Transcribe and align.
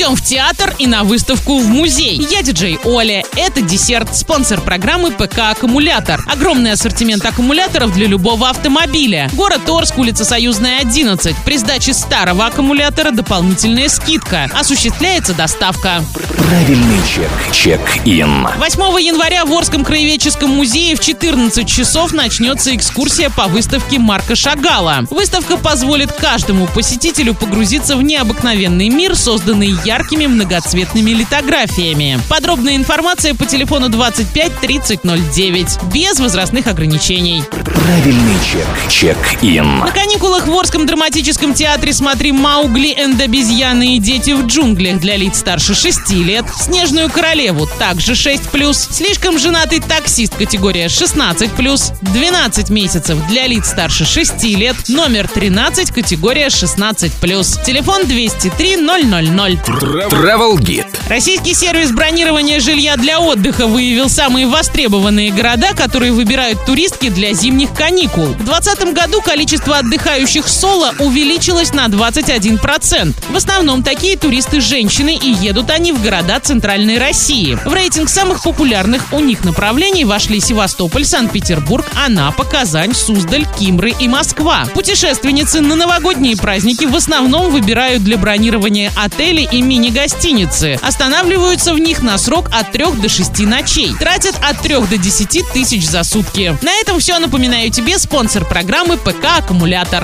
Идем 0.00 0.16
в 0.16 0.22
театр 0.22 0.74
и 0.78 0.86
на 0.86 1.04
выставку 1.04 1.58
в 1.58 1.68
музей. 1.68 2.26
Я 2.30 2.40
диджей 2.40 2.78
Оля. 2.84 3.22
Это 3.36 3.60
десерт, 3.60 4.16
спонсор 4.16 4.58
программы 4.58 5.10
ПК 5.10 5.50
«Аккумулятор». 5.50 6.24
Огромный 6.26 6.72
ассортимент 6.72 7.22
аккумуляторов 7.22 7.92
для 7.92 8.06
любого 8.06 8.48
автомобиля. 8.48 9.28
Город 9.34 9.68
Орск, 9.68 9.98
улица 9.98 10.24
Союзная, 10.24 10.78
11. 10.78 11.36
При 11.44 11.58
сдаче 11.58 11.92
старого 11.92 12.46
аккумулятора 12.46 13.10
дополнительная 13.10 13.90
скидка. 13.90 14.50
Осуществляется 14.58 15.34
доставка. 15.34 16.02
Правильный 16.38 16.98
чек. 17.06 17.30
Чек-ин. 17.52 18.48
8 18.56 18.80
января 19.02 19.44
в 19.44 19.52
Орском 19.52 19.84
краеведческом 19.84 20.48
музее 20.48 20.96
в 20.96 21.00
14 21.00 21.68
часов 21.68 22.14
начнется 22.14 22.74
экскурсия 22.74 23.28
по 23.28 23.48
выставке 23.48 23.98
Марка 23.98 24.34
Шагала. 24.34 25.04
Выставка 25.10 25.58
позволит 25.58 26.10
каждому 26.10 26.66
посетителю 26.68 27.34
погрузиться 27.34 27.96
в 27.96 28.02
необыкновенный 28.02 28.88
мир, 28.88 29.14
созданный 29.14 29.68
яркими 29.90 30.26
многоцветными 30.26 31.10
литографиями. 31.10 32.20
Подробная 32.28 32.76
информация 32.76 33.34
по 33.34 33.44
телефону 33.44 33.88
25 33.88 34.60
30 34.60 35.00
09. 35.02 35.82
Без 35.92 36.20
возрастных 36.20 36.68
ограничений. 36.68 37.42
Правильный 37.64 38.36
чек. 38.44 38.66
Чек-ин. 38.88 39.80
На 39.80 39.90
каникулах 39.90 40.46
в 40.46 40.52
Орском 40.52 40.86
драматическом 40.86 41.54
театре 41.54 41.92
смотри 41.92 42.30
«Маугли 42.30 42.92
энд 42.96 43.20
обезьяны 43.20 43.96
и 43.96 43.98
дети 43.98 44.30
в 44.30 44.46
джунглях» 44.46 45.00
для 45.00 45.16
лиц 45.16 45.40
старше 45.40 45.74
6 45.74 46.12
лет, 46.12 46.44
«Снежную 46.54 47.10
королеву» 47.10 47.66
также 47.80 48.12
6+, 48.12 48.92
«Слишком 48.92 49.40
женатый 49.40 49.80
таксист» 49.80 50.36
категория 50.36 50.86
16+, 50.86 51.94
12 52.00 52.70
месяцев 52.70 53.18
для 53.28 53.48
лиц 53.48 53.66
старше 53.66 54.04
6 54.04 54.44
лет, 54.44 54.76
номер 54.86 55.26
13 55.26 55.90
категория 55.90 56.46
16+, 56.46 57.64
телефон 57.64 58.06
203 58.06 58.76
000. 58.76 59.79
Travel 59.80 60.58
Guide. 60.58 60.86
Российский 61.08 61.54
сервис 61.54 61.90
бронирования 61.90 62.60
жилья 62.60 62.96
для 62.96 63.18
отдыха 63.18 63.66
выявил 63.66 64.10
самые 64.10 64.46
востребованные 64.46 65.32
города, 65.32 65.72
которые 65.74 66.12
выбирают 66.12 66.64
туристки 66.66 67.08
для 67.08 67.32
зимних 67.32 67.72
каникул. 67.72 68.26
В 68.26 68.44
2020 68.44 68.92
году 68.92 69.22
количество 69.22 69.78
отдыхающих 69.78 70.46
соло 70.46 70.92
увеличилось 70.98 71.72
на 71.72 71.86
21%. 71.86 73.14
В 73.30 73.36
основном 73.36 73.82
такие 73.82 74.18
туристы 74.18 74.60
женщины 74.60 75.16
и 75.16 75.30
едут 75.30 75.70
они 75.70 75.92
в 75.92 76.02
города 76.02 76.38
Центральной 76.40 76.98
России. 76.98 77.58
В 77.64 77.72
рейтинг 77.72 78.10
самых 78.10 78.42
популярных 78.42 79.02
у 79.12 79.20
них 79.20 79.44
направлений 79.44 80.04
вошли 80.04 80.40
Севастополь, 80.40 81.06
Санкт-Петербург, 81.06 81.86
Анапа, 82.04 82.44
Казань, 82.44 82.94
Суздаль, 82.94 83.46
Кимры 83.58 83.94
и 83.98 84.08
Москва. 84.08 84.66
Путешественницы 84.74 85.62
на 85.62 85.74
новогодние 85.74 86.36
праздники 86.36 86.84
в 86.84 86.94
основном 86.94 87.50
выбирают 87.50 88.04
для 88.04 88.18
бронирования 88.18 88.92
отели 88.94 89.48
и 89.50 89.59
мини-гостиницы. 89.62 90.78
Останавливаются 90.82 91.74
в 91.74 91.78
них 91.78 92.02
на 92.02 92.16
срок 92.18 92.48
от 92.52 92.72
3 92.72 92.86
до 93.02 93.08
6 93.08 93.40
ночей. 93.40 93.92
Тратят 93.98 94.36
от 94.42 94.60
3 94.60 94.80
до 94.86 94.98
10 94.98 95.52
тысяч 95.52 95.88
за 95.88 96.04
сутки. 96.04 96.56
На 96.62 96.72
этом 96.74 96.98
все. 96.98 97.18
Напоминаю 97.18 97.70
тебе 97.70 97.98
спонсор 97.98 98.44
программы 98.44 98.96
ПК 98.96 99.38
«Аккумулятор». 99.38 99.98